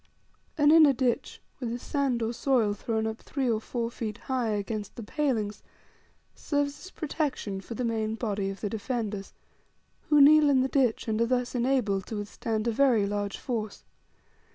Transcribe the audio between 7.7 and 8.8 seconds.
the main body of the